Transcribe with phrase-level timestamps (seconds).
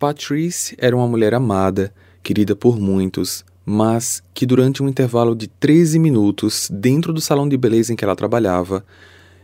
[0.00, 5.98] Patrice era uma mulher amada, querida por muitos, mas que durante um intervalo de 13
[5.98, 8.82] minutos dentro do salão de beleza em que ela trabalhava,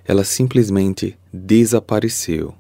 [0.06, 2.54] ela simplesmente desapareceu.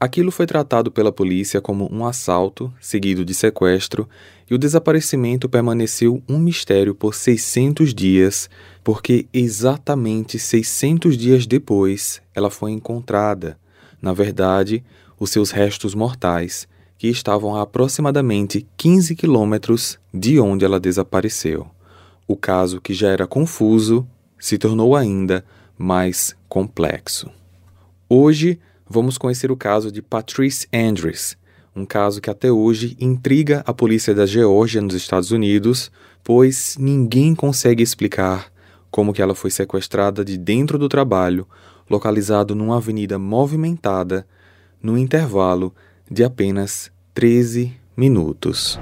[0.00, 4.08] Aquilo foi tratado pela polícia como um assalto, seguido de sequestro,
[4.50, 8.50] e o desaparecimento permaneceu um mistério por 600 dias,
[8.82, 13.56] porque exatamente 600 dias depois ela foi encontrada.
[14.02, 14.82] Na verdade,
[15.20, 16.66] os seus restos mortais,
[16.98, 21.68] que estavam a aproximadamente 15 quilômetros de onde ela desapareceu.
[22.26, 24.06] O caso, que já era confuso,
[24.38, 25.44] se tornou ainda
[25.78, 27.30] mais complexo.
[28.08, 31.36] Hoje, vamos conhecer o caso de Patrice Andrews,
[31.74, 35.92] um caso que até hoje intriga a polícia da Geórgia nos Estados Unidos,
[36.24, 38.52] pois ninguém consegue explicar
[38.90, 41.46] como que ela foi sequestrada de dentro do trabalho,
[41.88, 44.26] localizado numa avenida movimentada,
[44.82, 45.72] no intervalo
[46.10, 48.80] de apenas 13 minutos.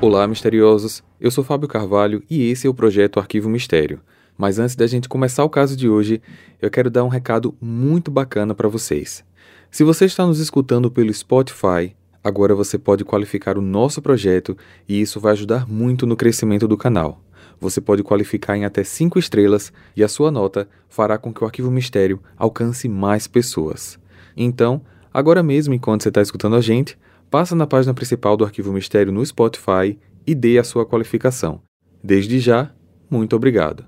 [0.00, 1.02] Olá, misteriosos.
[1.18, 4.00] Eu sou Fábio Carvalho e esse é o projeto Arquivo Mistério.
[4.36, 6.20] Mas antes da gente começar o caso de hoje,
[6.60, 9.24] eu quero dar um recado muito bacana para vocês.
[9.70, 15.00] Se você está nos escutando pelo Spotify, agora você pode qualificar o nosso projeto e
[15.00, 17.22] isso vai ajudar muito no crescimento do canal.
[17.58, 21.46] Você pode qualificar em até 5 estrelas e a sua nota fará com que o
[21.46, 23.98] Arquivo Mistério alcance mais pessoas.
[24.36, 24.82] Então,
[25.14, 26.98] agora mesmo, enquanto você está escutando a gente,
[27.30, 31.62] passa na página principal do Arquivo Mistério no Spotify e dê a sua qualificação.
[32.02, 32.70] Desde já,
[33.08, 33.84] muito obrigado.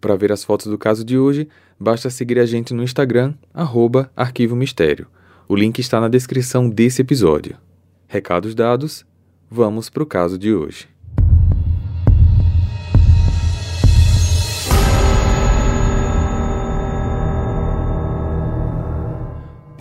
[0.00, 1.46] Para ver as fotos do caso de hoje,
[1.78, 5.06] basta seguir a gente no Instagram, arroba Arquivo Mistério.
[5.48, 7.56] O link está na descrição desse episódio.
[8.08, 9.04] Recados dados,
[9.50, 10.91] vamos para o caso de hoje.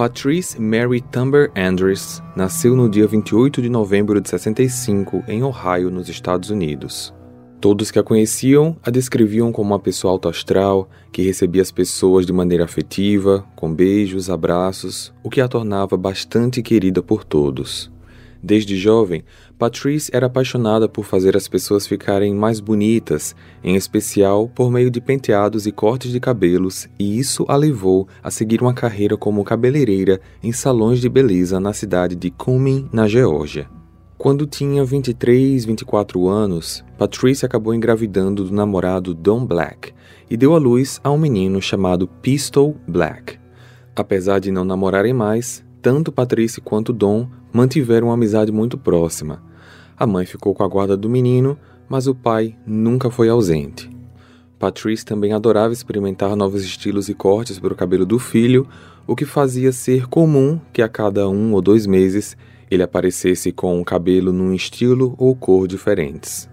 [0.02, 6.10] Patrice Mary Tumber Andrews nasceu no dia 28 de novembro de 65 em Ohio, nos
[6.10, 7.14] Estados Unidos.
[7.60, 12.34] Todos que a conheciam a descreviam como uma pessoa autoastral, que recebia as pessoas de
[12.34, 17.91] maneira afetiva, com beijos, abraços, o que a tornava bastante querida por todos.
[18.44, 19.24] Desde jovem,
[19.58, 25.00] Patrice era apaixonada por fazer as pessoas ficarem mais bonitas, em especial por meio de
[25.00, 30.20] penteados e cortes de cabelos, e isso a levou a seguir uma carreira como cabeleireira
[30.42, 33.70] em salões de beleza na cidade de Cumming, na Geórgia.
[34.18, 39.94] Quando tinha 23, 24 anos, Patrice acabou engravidando do namorado Don Black
[40.30, 43.40] e deu à luz a um menino chamado Pistol Black.
[43.96, 49.42] Apesar de não namorarem mais, tanto Patrice quanto Don mantiveram uma amizade muito próxima.
[49.98, 51.58] A mãe ficou com a guarda do menino,
[51.88, 53.90] mas o pai nunca foi ausente.
[54.58, 58.68] Patrice também adorava experimentar novos estilos e cortes para o cabelo do filho,
[59.08, 62.38] o que fazia ser comum que a cada um ou dois meses
[62.70, 66.50] ele aparecesse com um cabelo num estilo ou cor diferentes.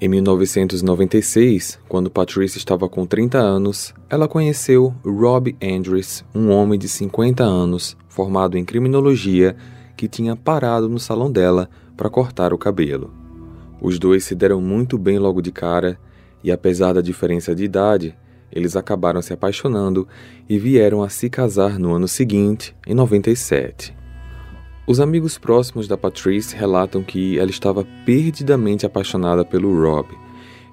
[0.00, 6.88] Em 1996, quando Patrice estava com 30 anos, ela conheceu Rob Andrews, um homem de
[6.88, 9.54] 50 anos, formado em criminologia,
[10.02, 13.14] que tinha parado no salão dela para cortar o cabelo.
[13.80, 15.96] Os dois se deram muito bem logo de cara
[16.42, 18.12] e, apesar da diferença de idade,
[18.50, 20.08] eles acabaram se apaixonando
[20.48, 23.94] e vieram a se casar no ano seguinte, em 97.
[24.88, 30.08] Os amigos próximos da Patrice relatam que ela estava perdidamente apaixonada pelo Rob.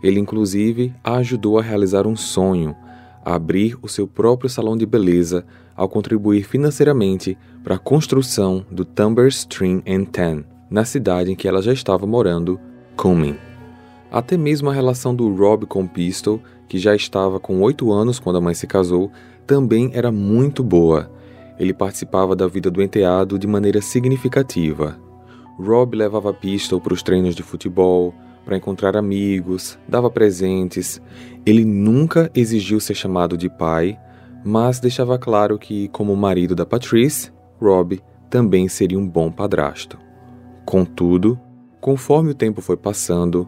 [0.01, 2.75] Ele, inclusive, a ajudou a realizar um sonho,
[3.35, 5.45] abrir o seu próprio salão de beleza
[5.75, 11.47] ao contribuir financeiramente para a construção do Tumber Stream and Ten, na cidade em que
[11.47, 12.59] ela já estava morando,
[12.95, 13.37] Cumming.
[14.11, 18.37] Até mesmo a relação do Rob com Pistol, que já estava com oito anos quando
[18.37, 19.11] a mãe se casou,
[19.45, 21.09] também era muito boa
[21.59, 24.97] ele participava da vida do enteado de maneira significativa.
[25.59, 28.15] Rob levava Pistol para os treinos de futebol,
[28.49, 30.99] para encontrar amigos, dava presentes.
[31.45, 33.95] Ele nunca exigiu ser chamado de pai,
[34.43, 39.99] mas deixava claro que, como marido da Patrice, Rob também seria um bom padrasto.
[40.65, 41.39] Contudo,
[41.79, 43.47] conforme o tempo foi passando,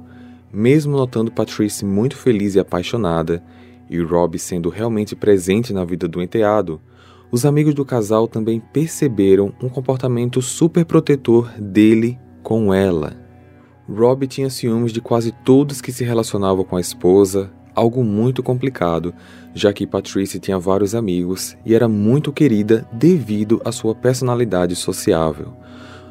[0.53, 3.43] mesmo notando Patrice muito feliz e apaixonada,
[3.89, 6.79] e Rob sendo realmente presente na vida do enteado,
[7.31, 13.30] os amigos do casal também perceberam um comportamento super protetor dele com ela.
[13.93, 19.13] Rob tinha ciúmes de quase todos que se relacionavam com a esposa, algo muito complicado,
[19.53, 25.53] já que Patrice tinha vários amigos e era muito querida devido à sua personalidade sociável.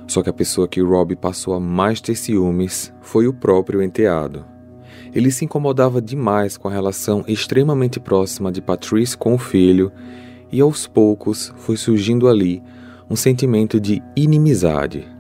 [0.07, 4.45] Só que a pessoa que Rob passou a mais ter ciúmes foi o próprio enteado.
[5.15, 9.93] Ele se incomodava demais com a relação extremamente próxima de Patrice com o filho
[10.53, 12.63] e aos poucos foi surgindo ali
[13.09, 15.20] um sentimento de inimizade.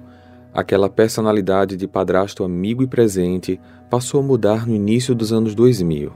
[0.52, 6.12] Aquela personalidade de padrasto amigo e presente passou a mudar no início dos anos 2000.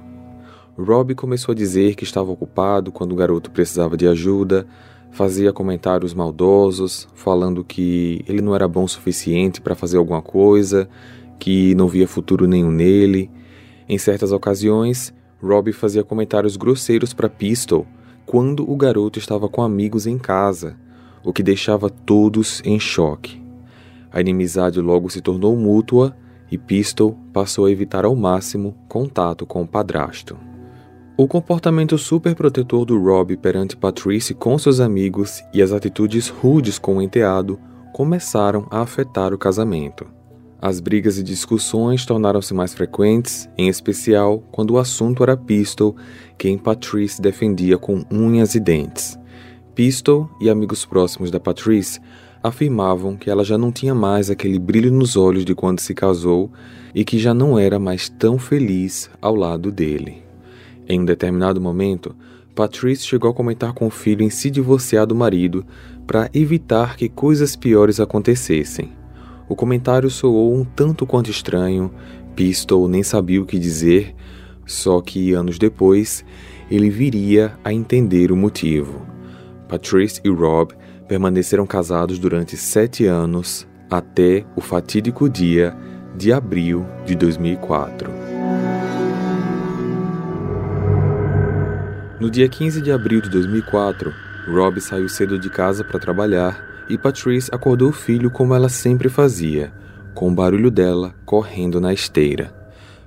[0.76, 4.66] Rob começou a dizer que estava ocupado quando o garoto precisava de ajuda,
[5.12, 10.88] fazia comentários maldosos, falando que ele não era bom o suficiente para fazer alguma coisa,
[11.38, 13.30] que não via futuro nenhum nele.
[13.88, 17.86] Em certas ocasiões, Rob fazia comentários grosseiros para Pistol
[18.26, 20.76] quando o garoto estava com amigos em casa,
[21.22, 23.43] o que deixava todos em choque.
[24.14, 26.16] A inimizade logo se tornou mútua
[26.48, 30.36] e Pistol passou a evitar ao máximo contato com o padrasto.
[31.16, 36.98] O comportamento superprotetor do Rob perante Patrice com seus amigos e as atitudes rudes com
[36.98, 37.58] o enteado
[37.92, 40.06] começaram a afetar o casamento.
[40.62, 45.96] As brigas e discussões tornaram-se mais frequentes, em especial quando o assunto era Pistol,
[46.38, 49.18] quem Patrice defendia com unhas e dentes.
[49.74, 52.00] Pistol e amigos próximos da Patrice
[52.44, 56.52] afirmavam que ela já não tinha mais aquele brilho nos olhos de quando se casou
[56.94, 60.22] e que já não era mais tão feliz ao lado dele.
[60.86, 62.14] Em um determinado momento,
[62.54, 65.64] Patrice chegou a comentar com o filho em se divorciar do marido
[66.06, 68.92] para evitar que coisas piores acontecessem.
[69.48, 71.90] O comentário soou um tanto quanto estranho,
[72.36, 74.14] Pistol nem sabia o que dizer,
[74.66, 76.22] só que anos depois
[76.70, 79.00] ele viria a entender o motivo.
[79.66, 80.74] Patrice e Rob
[81.14, 85.72] permaneceram casados durante sete anos até o fatídico dia
[86.16, 88.10] de abril de 2004.
[92.18, 94.12] No dia 15 de abril de 2004,
[94.48, 99.08] Rob saiu cedo de casa para trabalhar e Patrice acordou o filho como ela sempre
[99.08, 99.72] fazia,
[100.14, 102.52] com o barulho dela correndo na esteira.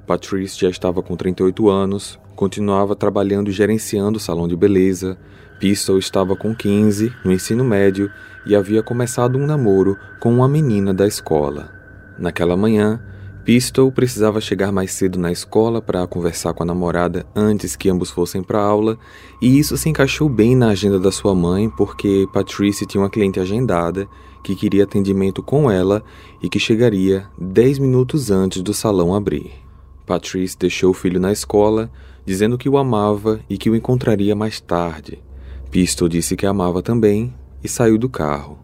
[0.05, 5.17] Patrice já estava com 38 anos, continuava trabalhando e gerenciando o salão de beleza.
[5.59, 8.11] Pistol estava com 15, no ensino médio,
[8.45, 11.71] e havia começado um namoro com uma menina da escola.
[12.17, 13.01] Naquela manhã,
[13.43, 18.11] Pistol precisava chegar mais cedo na escola para conversar com a namorada antes que ambos
[18.11, 18.99] fossem para aula,
[19.41, 23.39] e isso se encaixou bem na agenda da sua mãe, porque Patrice tinha uma cliente
[23.39, 24.07] agendada
[24.43, 26.03] que queria atendimento com ela
[26.41, 29.66] e que chegaria 10 minutos antes do salão abrir.
[30.07, 31.91] Patrice deixou o filho na escola,
[32.25, 35.21] dizendo que o amava e que o encontraria mais tarde.
[35.69, 38.57] Pistol disse que amava também e saiu do carro.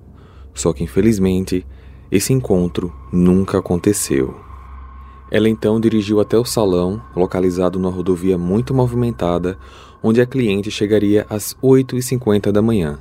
[0.53, 1.67] Só que infelizmente,
[2.09, 4.33] esse encontro nunca aconteceu.
[5.29, 9.57] Ela então dirigiu até o salão, localizado numa rodovia muito movimentada,
[10.01, 12.99] onde a cliente chegaria às 8h50 da manhã.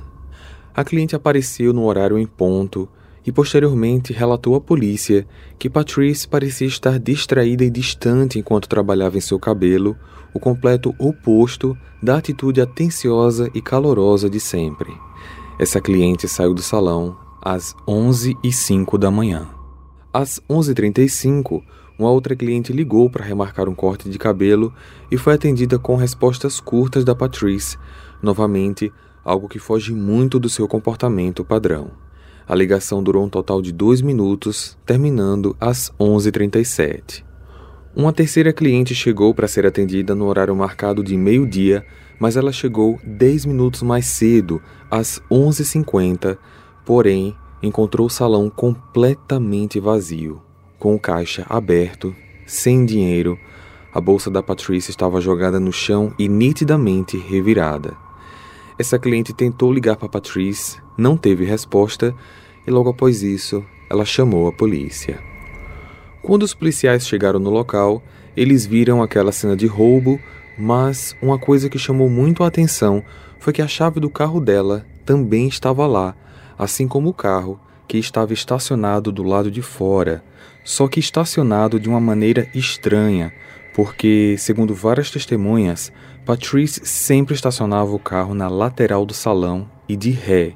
[0.75, 2.89] A cliente apareceu no horário em ponto
[3.25, 5.25] e posteriormente relatou à polícia
[5.57, 9.95] que Patrice parecia estar distraída e distante enquanto trabalhava em seu cabelo,
[10.33, 14.93] o completo oposto da atitude atenciosa e calorosa de sempre.
[15.59, 19.47] Essa cliente saiu do salão às 11h05 da manhã.
[20.11, 21.61] Às 11h35,
[21.97, 24.73] uma outra cliente ligou para remarcar um corte de cabelo
[25.11, 27.77] e foi atendida com respostas curtas da Patrice,
[28.21, 28.91] novamente
[29.23, 32.02] algo que foge muito do seu comportamento padrão.
[32.47, 37.23] A ligação durou um total de dois minutos, terminando às 11h37.
[37.95, 41.85] Uma terceira cliente chegou para ser atendida no horário marcado de meio-dia,
[42.19, 46.37] mas ela chegou 10 minutos mais cedo, às 11h50,
[46.85, 50.41] porém encontrou o salão completamente vazio
[50.83, 52.13] com o caixa aberto,
[52.45, 53.39] sem dinheiro,
[53.93, 58.02] a bolsa da Patrícia estava jogada no chão e nitidamente revirada.
[58.77, 62.13] Essa cliente tentou ligar para Patrice, não teve resposta
[62.65, 65.19] e logo após isso ela chamou a polícia.
[66.21, 68.01] Quando os policiais chegaram no local,
[68.35, 70.19] eles viram aquela cena de roubo,
[70.57, 73.03] mas uma coisa que chamou muito a atenção
[73.39, 76.15] foi que a chave do carro dela também estava lá,
[76.57, 80.23] assim como o carro que estava estacionado do lado de fora,
[80.63, 83.33] só que estacionado de uma maneira estranha,
[83.75, 85.91] porque, segundo várias testemunhas,
[86.25, 90.55] Patrice sempre estacionava o carro na lateral do salão e de ré,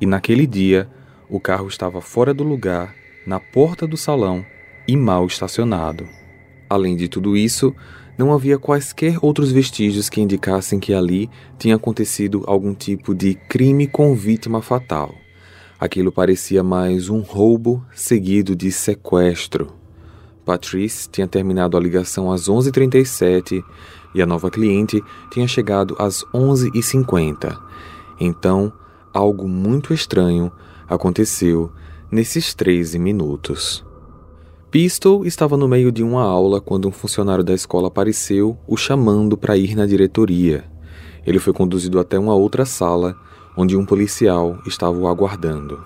[0.00, 0.88] e naquele dia
[1.28, 2.94] o carro estava fora do lugar,
[3.26, 4.46] na porta do salão
[4.86, 6.06] e mal estacionado.
[6.70, 7.74] Além de tudo isso,
[8.16, 13.88] não havia quaisquer outros vestígios que indicassem que ali tinha acontecido algum tipo de crime
[13.88, 15.12] com vítima fatal.
[15.80, 19.72] Aquilo parecia mais um roubo seguido de sequestro.
[20.44, 23.62] Patrice tinha terminado a ligação às 11h37
[24.14, 27.58] e a nova cliente tinha chegado às 11h50.
[28.20, 28.72] Então,
[29.12, 30.50] algo muito estranho
[30.88, 31.70] aconteceu
[32.10, 33.84] nesses 13 minutos.
[34.70, 39.36] Pistol estava no meio de uma aula quando um funcionário da escola apareceu, o chamando
[39.36, 40.64] para ir na diretoria.
[41.26, 43.16] Ele foi conduzido até uma outra sala
[43.56, 45.82] onde um policial estava o aguardando.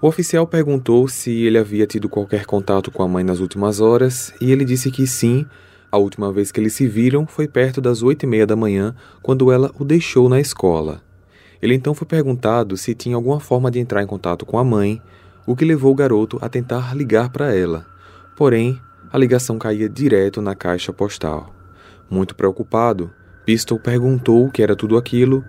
[0.00, 4.34] O oficial perguntou se ele havia tido qualquer contato com a mãe nas últimas horas
[4.40, 5.46] e ele disse que sim.
[5.90, 8.94] A última vez que eles se viram foi perto das oito e meia da manhã,
[9.22, 11.00] quando ela o deixou na escola.
[11.62, 15.00] Ele então foi perguntado se tinha alguma forma de entrar em contato com a mãe,
[15.46, 17.86] o que levou o garoto a tentar ligar para ela.
[18.36, 18.80] Porém,
[19.12, 21.54] a ligação caía direto na caixa postal.
[22.10, 23.10] Muito preocupado,
[23.44, 25.44] Pistol perguntou o que era tudo aquilo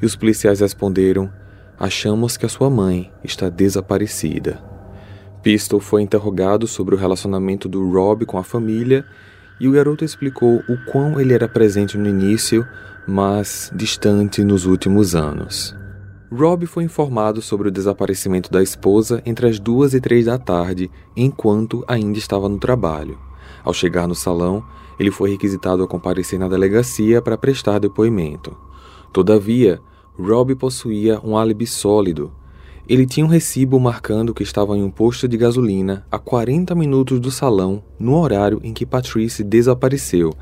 [0.00, 1.30] e os policiais responderam
[1.78, 4.62] Achamos que a sua mãe está desaparecida.
[5.42, 9.04] Pistol foi interrogado sobre o relacionamento do Rob com a família
[9.60, 12.66] e o garoto explicou o quão ele era presente no início,
[13.06, 15.76] mas distante nos últimos anos.
[16.32, 20.90] Rob foi informado sobre o desaparecimento da esposa entre as duas e três da tarde,
[21.16, 23.18] enquanto ainda estava no trabalho.
[23.64, 24.64] Ao chegar no salão,
[24.98, 28.56] ele foi requisitado a comparecer na delegacia para prestar depoimento.
[29.12, 29.80] Todavia,
[30.16, 32.32] Rob possuía um álibi sólido.
[32.90, 37.20] Ele tinha um recibo marcando que estava em um posto de gasolina a 40 minutos
[37.20, 40.34] do salão, no horário em que Patrice desapareceu,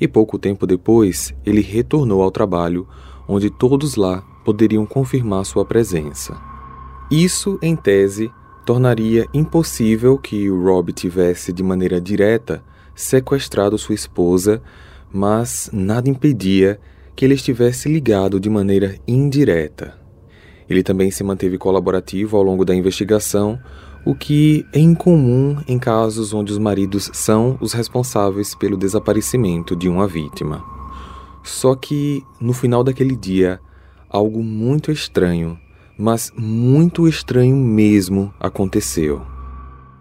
[0.00, 2.86] e pouco tempo depois ele retornou ao trabalho,
[3.26, 6.40] onde todos lá poderiam confirmar sua presença.
[7.10, 8.30] Isso, em tese,
[8.64, 12.62] tornaria impossível que Rob tivesse de maneira direta
[12.94, 14.62] sequestrado sua esposa,
[15.12, 16.78] mas nada impedia
[17.16, 20.07] que ele estivesse ligado de maneira indireta.
[20.68, 23.58] Ele também se manteve colaborativo ao longo da investigação,
[24.04, 29.88] o que é incomum em casos onde os maridos são os responsáveis pelo desaparecimento de
[29.88, 30.62] uma vítima.
[31.42, 33.60] Só que, no final daquele dia,
[34.08, 35.58] algo muito estranho,
[35.96, 39.22] mas muito estranho mesmo, aconteceu.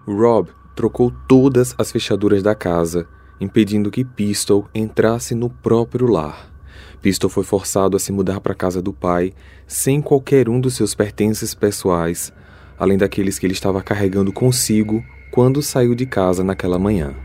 [0.05, 3.07] Rob trocou todas as fechaduras da casa,
[3.41, 6.56] impedindo que Pistol entrasse no próprio lar.
[7.01, 9.33] Pistol foi forçado a se mudar para a casa do pai,
[9.65, 12.33] sem qualquer um dos seus pertences pessoais,
[12.77, 17.15] além daqueles que ele estava carregando consigo quando saiu de casa naquela manhã.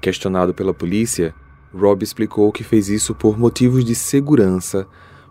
[0.00, 1.34] Questionado pela polícia,
[1.74, 4.86] Rob explicou que fez isso por motivos de segurança,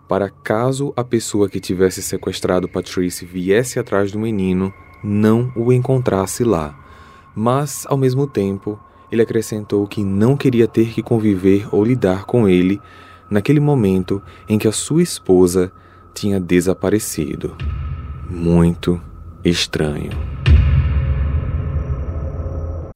[0.08, 6.44] para caso a pessoa que tivesse sequestrado Patrice viesse atrás do menino, não o encontrasse
[6.44, 6.78] lá.
[7.34, 8.78] Mas, ao mesmo tempo,
[9.10, 12.80] ele acrescentou que não queria ter que conviver ou lidar com ele
[13.32, 15.72] naquele momento em que a sua esposa
[16.14, 17.56] tinha desaparecido.
[18.28, 19.02] Muito
[19.42, 20.12] estranho.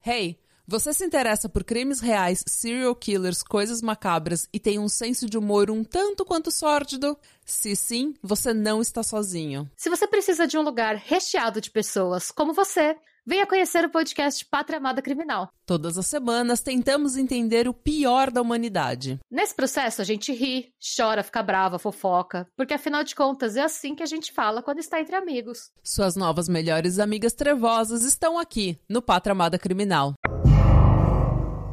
[0.05, 5.27] Hey, você se interessa por crimes reais, serial killers, coisas macabras e tem um senso
[5.27, 7.17] de humor um tanto quanto sórdido?
[7.43, 9.69] Se sim, você não está sozinho.
[9.75, 12.95] Se você precisa de um lugar recheado de pessoas como você,
[13.29, 15.49] Venha conhecer o podcast Pátria Amada Criminal.
[15.65, 19.19] Todas as semanas tentamos entender o pior da humanidade.
[19.29, 23.95] Nesse processo a gente ri, chora, fica brava, fofoca, porque afinal de contas é assim
[23.95, 25.71] que a gente fala quando está entre amigos.
[25.83, 30.13] Suas novas melhores amigas trevosas estão aqui no Pátria Amada Criminal.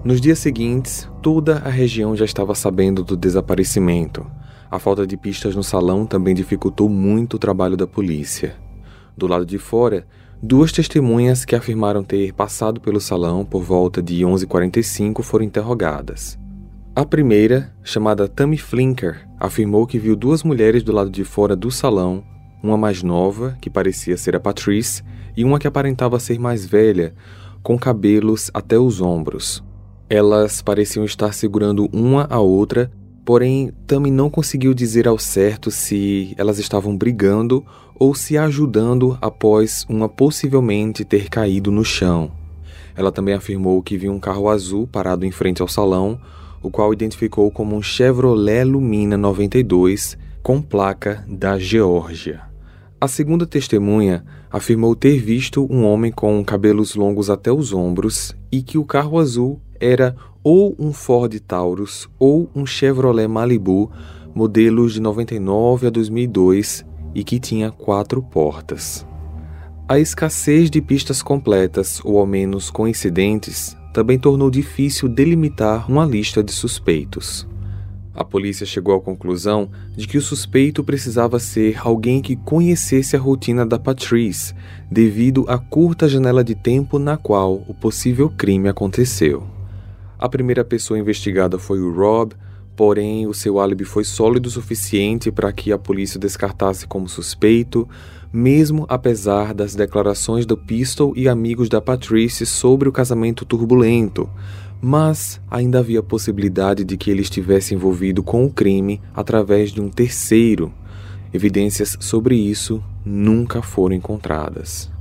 [0.04, 4.28] Nos dias seguintes, toda a região já estava sabendo do desaparecimento.
[4.68, 8.56] A falta de pistas no salão também dificultou muito o trabalho da polícia.
[9.16, 10.04] Do lado de fora,
[10.46, 16.38] Duas testemunhas que afirmaram ter passado pelo salão por volta de 11h45 foram interrogadas.
[16.94, 21.70] A primeira, chamada Tammy Flinker, afirmou que viu duas mulheres do lado de fora do
[21.70, 22.22] salão,
[22.62, 25.02] uma mais nova, que parecia ser a Patrice,
[25.34, 27.14] e uma que aparentava ser mais velha,
[27.62, 29.64] com cabelos até os ombros.
[30.10, 32.92] Elas pareciam estar segurando uma a outra
[33.24, 39.84] Porém, Tami não conseguiu dizer ao certo se elas estavam brigando ou se ajudando após
[39.88, 42.30] uma possivelmente ter caído no chão.
[42.96, 46.18] Ela também afirmou que viu um carro azul parado em frente ao salão,
[46.62, 52.42] o qual identificou como um Chevrolet Lumina 92 com placa da Geórgia.
[53.00, 58.62] A segunda testemunha afirmou ter visto um homem com cabelos longos até os ombros e
[58.62, 63.90] que o carro azul era ou um Ford Taurus ou um Chevrolet Malibu,
[64.34, 69.06] modelos de 99 a 2002 e que tinha quatro portas.
[69.86, 76.42] A escassez de pistas completas ou ao menos coincidentes também tornou difícil delimitar uma lista
[76.42, 77.46] de suspeitos.
[78.14, 83.18] A polícia chegou à conclusão de que o suspeito precisava ser alguém que conhecesse a
[83.18, 84.54] rotina da Patrice,
[84.90, 89.44] devido à curta janela de tempo na qual o possível crime aconteceu.
[90.16, 92.34] A primeira pessoa investigada foi o Rob,
[92.76, 97.88] porém o seu álibi foi sólido o suficiente para que a polícia descartasse como suspeito,
[98.32, 104.28] mesmo apesar das declarações do Pistol e amigos da Patrice sobre o casamento turbulento.
[104.80, 109.88] Mas ainda havia possibilidade de que ele estivesse envolvido com o crime através de um
[109.88, 110.72] terceiro.
[111.32, 114.93] Evidências sobre isso nunca foram encontradas.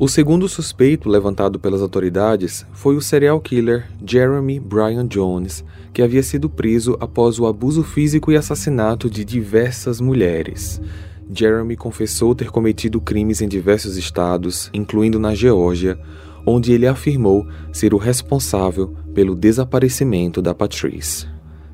[0.00, 6.22] O segundo suspeito levantado pelas autoridades foi o serial killer Jeremy Brian Jones, que havia
[6.22, 10.80] sido preso após o abuso físico e assassinato de diversas mulheres.
[11.28, 15.98] Jeremy confessou ter cometido crimes em diversos estados, incluindo na Geórgia,
[16.46, 21.26] onde ele afirmou ser o responsável pelo desaparecimento da Patrice.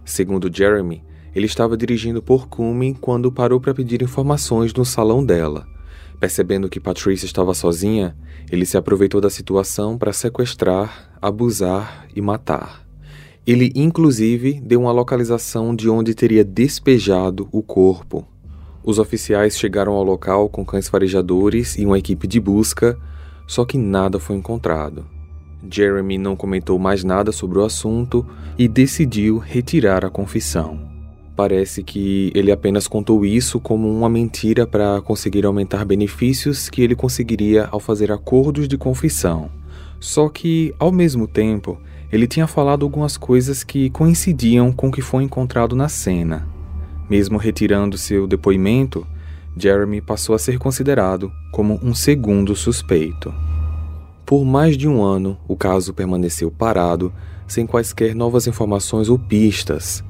[0.03, 1.05] Segundo Jeremy,
[1.35, 5.67] ele estava dirigindo por Cumming quando parou para pedir informações no salão dela.
[6.21, 8.17] Percebendo que Patrice estava sozinha,
[8.51, 12.85] ele se aproveitou da situação para sequestrar, abusar e matar.
[13.47, 18.27] Ele, inclusive, deu uma localização de onde teria despejado o corpo.
[18.83, 22.99] Os oficiais chegaram ao local com cães farejadores e uma equipe de busca,
[23.47, 25.07] só que nada foi encontrado.
[25.71, 28.27] Jeremy não comentou mais nada sobre o assunto
[28.59, 30.94] e decidiu retirar a confissão.
[31.37, 36.95] Parece que ele apenas contou isso como uma mentira para conseguir aumentar benefícios que ele
[36.95, 39.51] conseguiria ao fazer acordos de confissão.
[39.99, 41.77] Só que, ao mesmo tempo,
[42.13, 46.47] ele tinha falado algumas coisas que coincidiam com o que foi encontrado na cena.
[47.11, 49.05] Mesmo retirando seu depoimento,
[49.57, 53.35] Jeremy passou a ser considerado como um segundo suspeito.
[54.25, 57.13] Por mais de um ano, o caso permaneceu parado,
[57.47, 60.03] sem quaisquer novas informações ou pistas,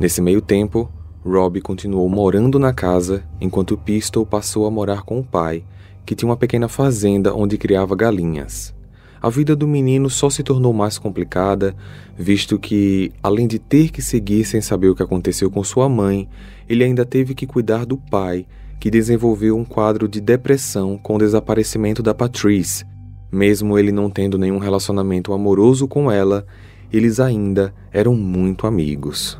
[0.00, 0.90] Nesse meio tempo,
[1.22, 5.62] Rob continuou morando na casa enquanto Pistol passou a morar com o pai,
[6.06, 8.74] que tinha uma pequena fazenda onde criava galinhas.
[9.20, 11.76] A vida do menino só se tornou mais complicada,
[12.16, 16.26] visto que, além de ter que seguir sem saber o que aconteceu com sua mãe,
[16.66, 18.46] ele ainda teve que cuidar do pai,
[18.80, 22.86] que desenvolveu um quadro de depressão com o desaparecimento da Patrice.
[23.30, 26.46] Mesmo ele não tendo nenhum relacionamento amoroso com ela,
[26.90, 29.38] eles ainda eram muito amigos.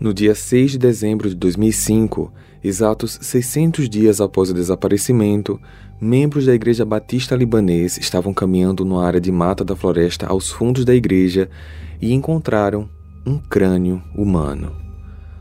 [0.00, 5.60] No dia 6 de dezembro de 2005, exatos 600 dias após o desaparecimento,
[6.00, 10.84] membros da Igreja Batista Libanês estavam caminhando numa área de mata da floresta aos fundos
[10.84, 11.50] da igreja
[12.00, 12.88] e encontraram
[13.26, 14.72] um crânio humano.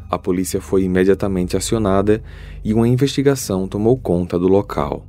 [0.09, 2.23] A polícia foi imediatamente acionada
[2.63, 5.05] e uma investigação tomou conta do local.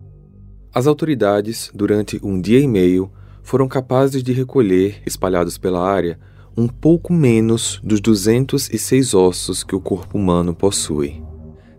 [0.74, 3.10] As autoridades, durante um dia e meio,
[3.42, 6.18] foram capazes de recolher, espalhados pela área,
[6.58, 11.22] um pouco menos dos 206 ossos que o corpo humano possui.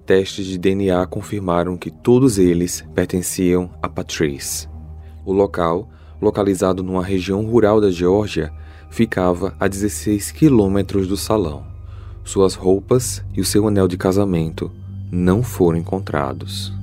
[0.06, 4.70] Testes de DNA confirmaram que todos eles pertenciam a Patrice.
[5.26, 5.90] O local,
[6.22, 8.54] localizado numa região rural da Geórgia,
[8.90, 11.66] ficava a 16 quilômetros do salão.
[12.24, 14.72] Suas roupas e o seu anel de casamento
[15.12, 16.74] não foram encontrados.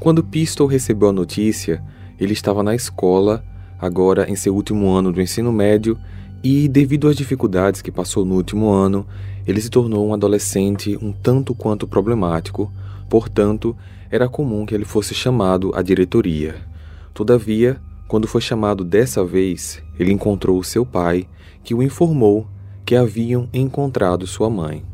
[0.00, 1.84] Quando Pistol recebeu a notícia,
[2.18, 3.44] ele estava na escola,
[3.78, 5.96] agora em seu último ano do ensino médio,
[6.42, 9.06] e, devido às dificuldades que passou no último ano,
[9.46, 12.70] ele se tornou um adolescente um tanto quanto problemático,
[13.08, 13.76] portanto,
[14.10, 16.56] era comum que ele fosse chamado à diretoria.
[17.12, 21.28] Todavia, quando foi chamado dessa vez, ele encontrou seu pai,
[21.64, 22.46] que o informou
[22.84, 24.84] que haviam encontrado sua mãe.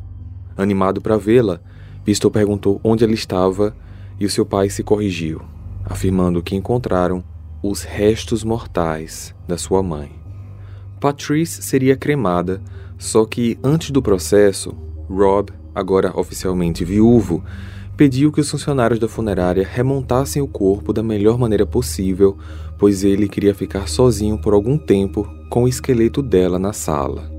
[0.56, 1.60] Animado para vê-la,
[2.04, 3.74] Pistol perguntou onde ela estava
[4.18, 5.40] e o seu pai se corrigiu,
[5.84, 7.22] afirmando que encontraram
[7.62, 10.23] os restos mortais da sua mãe.
[11.04, 12.62] Patrice seria cremada,
[12.96, 14.74] só que antes do processo,
[15.06, 17.44] Rob, agora oficialmente viúvo,
[17.94, 22.38] pediu que os funcionários da funerária remontassem o corpo da melhor maneira possível,
[22.78, 27.30] pois ele queria ficar sozinho por algum tempo com o esqueleto dela na sala.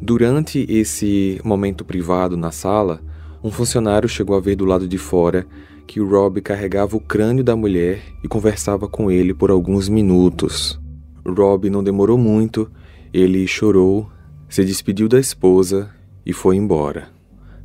[0.00, 3.02] Durante esse momento privado na sala,
[3.44, 5.46] um funcionário chegou a ver do lado de fora
[5.86, 10.80] que Rob carregava o crânio da mulher e conversava com ele por alguns minutos.
[11.26, 12.70] Rob não demorou muito
[13.12, 14.08] ele chorou,
[14.48, 15.90] se despediu da esposa
[16.24, 17.08] e foi embora.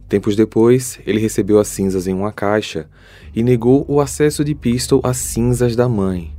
[0.10, 2.90] Tempos depois, ele recebeu as cinzas em uma caixa
[3.36, 6.36] e negou o acesso de Pistol às cinzas da mãe.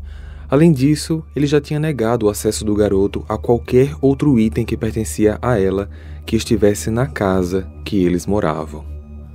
[0.50, 4.76] Além disso, ele já tinha negado o acesso do garoto a qualquer outro item que
[4.76, 5.90] pertencia a ela
[6.24, 8.84] que estivesse na casa que eles moravam.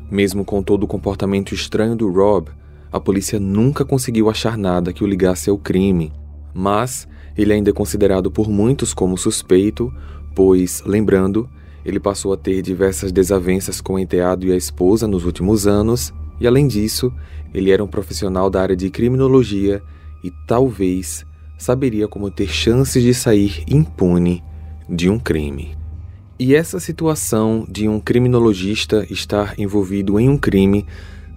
[0.10, 2.50] Mesmo com todo o comportamento estranho do Rob,
[2.92, 6.12] a polícia nunca conseguiu achar nada que o ligasse ao crime,
[6.54, 9.94] mas ele ainda é considerado por muitos como suspeito,
[10.36, 11.50] pois, lembrando,
[11.86, 16.14] ele passou a ter diversas desavenças com o enteado e a esposa nos últimos anos,
[16.40, 17.12] e além disso,
[17.54, 19.82] ele era um profissional da área de criminologia
[20.24, 21.26] e talvez
[21.58, 24.44] saberia como ter chances de sair impune
[24.90, 25.76] de um crime.
[26.40, 30.86] E essa situação de um criminologista estar envolvido em um crime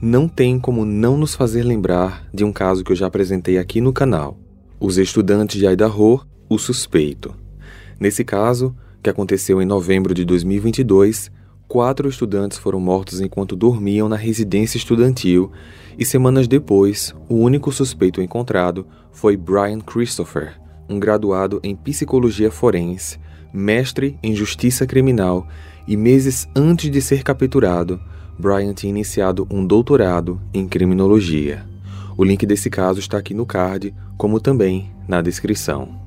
[0.01, 3.81] não tem como não nos fazer lembrar de um caso que eu já apresentei aqui
[3.81, 4.39] no canal.
[4.79, 7.35] Os estudantes de Idaho, o suspeito.
[7.99, 11.31] Nesse caso, que aconteceu em novembro de 2022,
[11.67, 15.51] quatro estudantes foram mortos enquanto dormiam na residência estudantil
[15.99, 20.61] e semanas depois, o único suspeito encontrado foi Brian Christopher,
[20.91, 23.19] um graduado em psicologia forense,
[23.53, 25.49] mestre em justiça criminal
[25.89, 27.99] e meses antes de ser capturado,
[28.39, 31.65] Brian tinha iniciado um doutorado em criminologia.
[32.17, 36.01] O link desse caso está aqui no card, como também na descrição.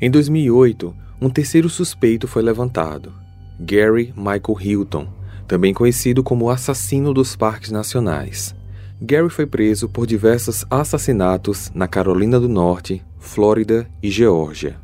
[0.00, 3.12] Em 2008, um terceiro suspeito foi levantado,
[3.58, 5.08] Gary Michael Hilton,
[5.46, 8.54] também conhecido como assassino dos parques nacionais.
[9.00, 14.76] Gary foi preso por diversos assassinatos na Carolina do Norte, Flórida e Geórgia.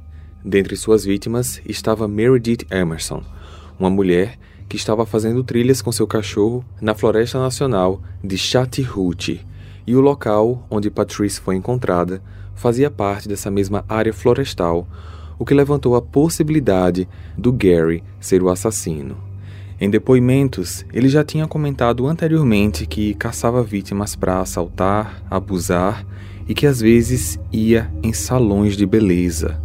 [0.45, 3.23] Dentre suas vítimas estava Meredith Emerson,
[3.79, 4.37] uma mulher
[4.69, 9.41] que estava fazendo trilhas com seu cachorro na Floresta Nacional de Chattahoochee,
[9.89, 12.21] e o local onde Patrice foi encontrada
[12.55, 14.87] fazia parte dessa mesma área florestal,
[15.39, 19.17] o que levantou a possibilidade do Gary ser o assassino.
[19.81, 26.05] Em depoimentos, ele já tinha comentado anteriormente que caçava vítimas para assaltar, abusar
[26.47, 29.59] e que às vezes ia em salões de beleza.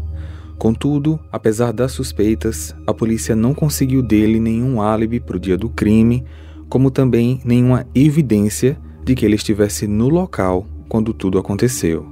[0.57, 5.67] Contudo, apesar das suspeitas, a polícia não conseguiu dele nenhum álibi para o dia do
[5.67, 6.23] crime,
[6.69, 12.06] como também nenhuma evidência de que ele estivesse no local quando tudo aconteceu.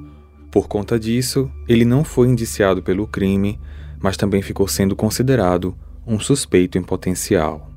[0.52, 3.60] Por conta disso, ele não foi indiciado pelo crime,
[4.00, 5.76] mas também ficou sendo considerado
[6.06, 7.70] um suspeito em potencial.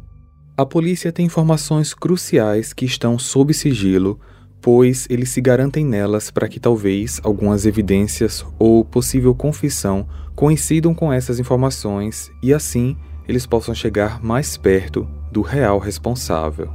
[0.57, 4.19] A polícia tem informações cruciais que estão sob sigilo
[4.65, 11.13] pois eles se garantem nelas para que talvez algumas evidências ou possível confissão coincidam com
[11.13, 12.97] essas informações e assim
[13.29, 16.71] eles possam chegar mais perto do real responsável.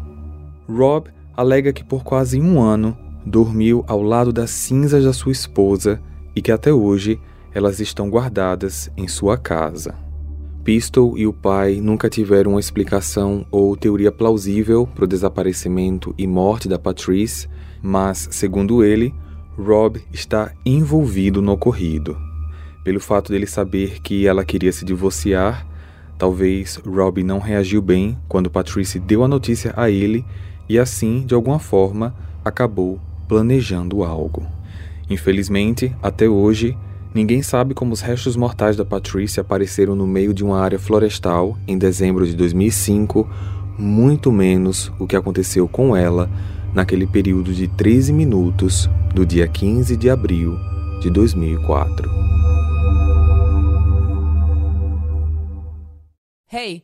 [0.70, 6.02] Rob alega que por quase um ano dormiu ao lado das cinzas da sua esposa
[6.36, 7.20] e que até hoje
[7.54, 9.96] elas estão guardadas em sua casa.
[10.64, 16.28] Pistol e o pai nunca tiveram uma explicação ou teoria plausível para o desaparecimento e
[16.28, 17.48] morte da Patrice,
[17.82, 19.14] mas, segundo ele,
[19.58, 22.18] Rob está envolvido no ocorrido.
[22.84, 25.66] Pelo fato dele saber que ela queria se divorciar,
[26.18, 30.26] talvez Rob não reagiu bem quando Patrice deu a notícia a ele
[30.70, 34.46] e assim, de alguma forma, acabou planejando algo.
[35.10, 36.78] Infelizmente, até hoje,
[37.14, 41.58] ninguém sabe como os restos mortais da Patrice apareceram no meio de uma área florestal
[41.68, 43.28] em dezembro de 2005,
[43.78, 46.30] muito menos o que aconteceu com ela
[46.74, 50.56] naquele período de 13 minutos do dia 15 de abril
[51.02, 52.10] de 2004.
[56.52, 56.84] Hey,